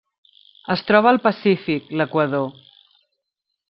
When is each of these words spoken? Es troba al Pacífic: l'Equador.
Es 0.75 0.83
troba 0.87 1.13
al 1.13 1.21
Pacífic: 1.27 1.95
l'Equador. 2.01 2.53